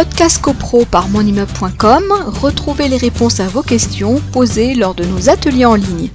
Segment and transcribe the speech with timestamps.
[0.00, 2.04] Podcast CoPro par monimmeuble.com,
[2.40, 6.08] retrouvez les réponses à vos questions posées lors de nos ateliers en ligne.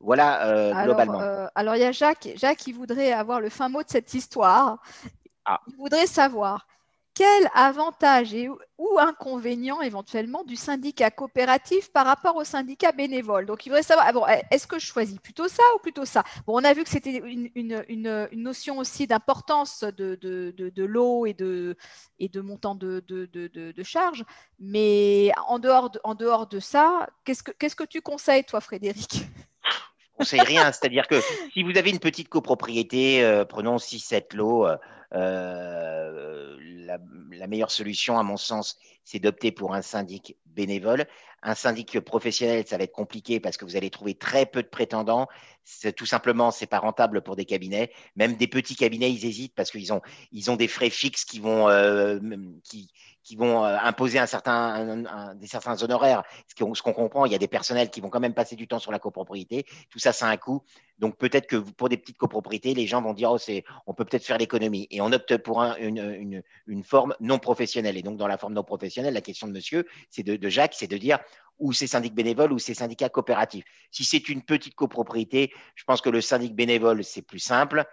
[0.00, 1.20] Voilà, euh, globalement.
[1.20, 4.14] Euh, alors, il y a Jacques, Jacques qui voudrait avoir le fin mot de cette
[4.14, 4.78] histoire.
[5.44, 5.60] Ah.
[5.68, 6.66] Il voudrait savoir
[7.20, 13.44] quel avantage et ou inconvénient éventuellement du syndicat coopératif par rapport au syndicat bénévole?
[13.44, 16.24] Donc, il voudrait savoir, ah bon, est-ce que je choisis plutôt ça ou plutôt ça?
[16.46, 21.76] Bon, on a vu que c'était une, notion aussi d'importance de, de, l'eau et de,
[22.18, 24.24] et de montant de, de, charges,
[24.58, 29.26] mais en dehors de, en dehors de ça, qu'est-ce que, que tu conseilles, toi, Frédéric?
[29.66, 31.20] Je conseille rien, c'est-à-dire que
[31.52, 34.76] si vous avez une petite copropriété, euh, prenons 6-7 lots, euh,
[35.14, 36.56] euh,
[37.30, 41.06] la, meilleure solution, à mon sens, c'est d'opter pour un syndic bénévole.
[41.42, 44.68] Un syndic professionnel, ça va être compliqué parce que vous allez trouver très peu de
[44.68, 45.26] prétendants.
[45.96, 47.92] Tout simplement, c'est pas rentable pour des cabinets.
[48.14, 50.02] Même des petits cabinets, ils hésitent parce qu'ils ont,
[50.56, 51.66] des frais fixes qui vont,
[53.64, 56.22] imposer certain, des certains honoraires.
[56.48, 58.78] Ce qu'on comprend, il y a des personnels qui vont quand même passer du temps
[58.78, 59.64] sur la copropriété.
[59.88, 60.62] Tout ça, ça a un coût.
[60.98, 63.38] Donc peut-être que pour des petites copropriétés, les gens vont dire, oh,
[63.86, 64.86] on peut peut-être faire l'économie.
[64.90, 66.42] Et on opte pour une,
[66.82, 67.96] forme non professionnelle.
[67.96, 70.74] Et donc dans la forme non professionnelle, la question de monsieur, c'est de, de Jacques,
[70.74, 71.18] c'est de dire,
[71.58, 73.64] ou c'est syndic bénévole ou c'est syndicat coopératif.
[73.90, 77.84] Si c'est une petite copropriété, je pense que le syndic bénévole, c'est plus simple.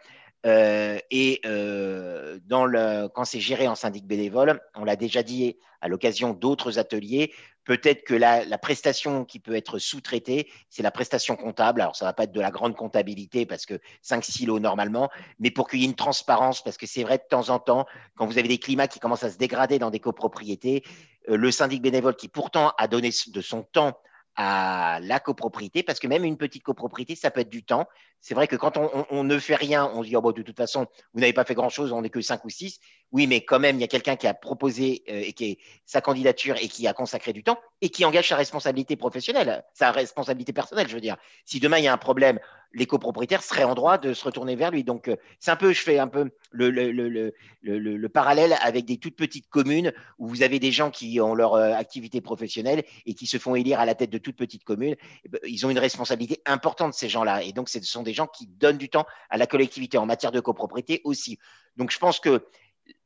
[0.45, 5.57] Euh, et euh, dans le, quand c'est géré en syndic bénévole, on l'a déjà dit
[5.81, 7.33] à l'occasion d'autres ateliers,
[7.67, 11.81] peut-être que la, prestation qui peut être sous-traitée, c'est la prestation comptable.
[11.81, 15.09] Alors, ça ne va pas être de la grande comptabilité parce que 5 silos normalement,
[15.39, 17.85] mais pour qu'il y ait une transparence, parce que c'est vrai de temps en temps,
[18.15, 20.83] quand vous avez des climats qui commencent à se dégrader dans des copropriétés,
[21.29, 23.99] euh, le syndic bénévole qui pourtant a donné de son temps
[24.37, 27.87] à la copropriété, parce que même une petite copropriété, ça peut être du temps.
[28.21, 30.85] C'est vrai que quand on, ne fait rien, on se dit, oh, de toute façon,
[31.13, 32.79] vous n'avez pas fait grand-chose, on n'est que cinq ou six.
[33.11, 35.57] Oui, mais quand même, il y a quelqu'un qui a proposé euh, et qui est
[35.85, 39.91] sa candidature et qui a consacré du temps et qui engage sa responsabilité professionnelle, sa
[39.91, 41.17] responsabilité personnelle, je veux dire.
[41.45, 42.39] Si demain, il y a un problème,
[42.77, 44.83] les copropriétaires seraient en droit de se retourner vers lui.
[44.83, 48.85] Donc, euh, c'est un peu, je fais un peu le, le, le, le, parallèle avec
[48.85, 52.83] des toutes petites communes où vous avez des gens qui ont leur euh, activité professionnelle
[53.05, 54.95] et qui se font élire à la tête de toutes petites communes.
[55.25, 57.43] Eh ben, ils ont une responsabilité importante, ces gens-là.
[57.43, 60.31] Et donc, ce sont des gens qui donnent du temps à la collectivité en matière
[60.31, 61.39] de copropriété aussi.
[61.77, 62.45] Donc, je pense que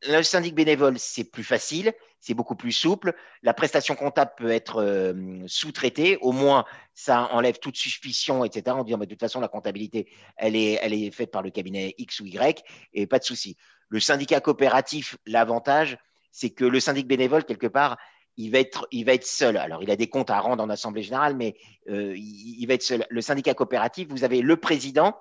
[0.07, 3.13] le syndic bénévole, c'est plus facile, c'est beaucoup plus souple.
[3.41, 6.17] La prestation comptable peut être euh, sous-traitée.
[6.21, 8.75] Au moins, ça enlève toute suspicion, etc.
[8.77, 11.95] On dit, de toute façon, la comptabilité, elle est, elle est faite par le cabinet
[11.97, 13.57] X ou Y et pas de souci.
[13.89, 15.97] Le syndicat coopératif, l'avantage,
[16.31, 17.97] c'est que le syndic bénévole, quelque part,
[18.37, 19.57] il va, être, il va être seul.
[19.57, 21.55] Alors, il a des comptes à rendre en assemblée générale, mais
[21.89, 23.05] euh, il, va être seul.
[23.09, 25.17] Le syndicat coopératif, vous avez le président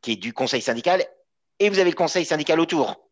[0.00, 1.04] qui est du conseil syndical
[1.58, 3.09] et vous avez le conseil syndical autour.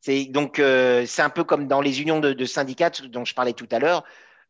[0.00, 3.52] C'est donc euh, c'est un peu comme dans les unions de, syndicats dont je parlais
[3.52, 4.04] tout à l'heure.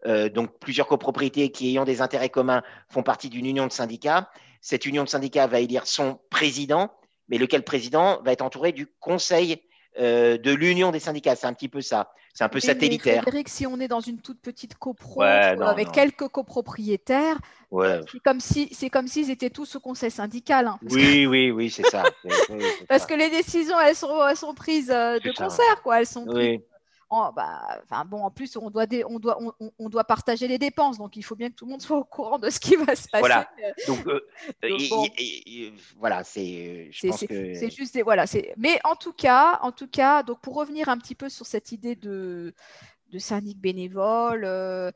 [0.06, 4.30] Euh, donc plusieurs copropriétés qui ayant des intérêts communs font partie d'une union de syndicats.
[4.60, 6.92] Cette union de syndicats va élire son président,
[7.28, 9.62] mais lequel président va être entouré du conseil
[9.98, 11.36] euh, de l'union des syndicats.
[11.36, 12.12] C'est un petit peu ça.
[12.34, 13.22] C'est un peu satellitaire.
[13.22, 17.36] Frédéric, si on est dans une toute petite copro avec quelques copropriétaires,
[17.72, 20.68] c'est comme si c'est comme s'ils étaient tous au conseil syndical.
[20.68, 22.04] Hein, oui, oui, oui, c'est ça.
[22.88, 26.00] parce que les décisions, elles sont, elles sont prises euh, de concert, quoi.
[26.00, 26.60] Elles sont prises
[27.10, 29.38] en, bah, bon, en plus, on doit, on, doit,
[29.78, 32.04] on, doit partager les dépenses, donc il faut bien que tout le monde soit au
[32.04, 33.20] courant de ce qui va se passer.
[33.20, 33.48] Voilà.
[33.86, 34.06] Donc,
[35.98, 36.90] voilà, c'est.
[36.92, 38.24] C'est juste voilà.
[38.56, 41.72] Mais en tout cas, en tout cas, donc pour revenir un petit peu sur cette
[41.72, 42.54] idée de
[43.10, 44.90] de syndic bénévole, euh,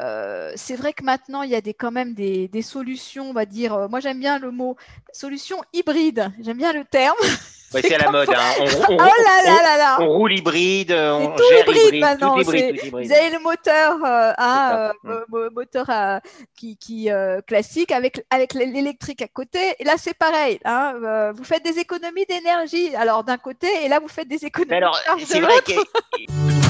[0.00, 3.32] euh, c'est vrai que maintenant, il y a des, quand même des, des solutions, on
[3.32, 4.76] va dire, euh, moi j'aime bien le mot
[5.12, 7.16] solution hybride, j'aime bien le terme.
[7.82, 8.28] c'est à la mode.
[8.30, 8.64] Hein.
[8.88, 9.96] On, oh là là là là.
[10.00, 12.34] on, roule hybride, on tout gère hybride, maintenant.
[12.34, 16.18] Tout hybride, Vous avez le moteur, euh, hein, euh, moteur euh,
[16.56, 17.08] qui, qui
[17.46, 19.74] classique avec avec l'électrique à côté.
[19.78, 20.58] Et là, c'est pareil.
[20.64, 22.94] Hein, vous faites des économies d'énergie.
[22.96, 24.74] Alors d'un côté, et là, vous faites des économies.
[24.74, 25.72] Alors, c'est vrai que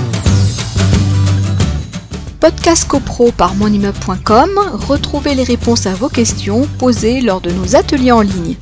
[2.45, 8.13] Podcast CoPro par monimmeuble.com, retrouvez les réponses à vos questions posées lors de nos ateliers
[8.13, 8.57] en ligne.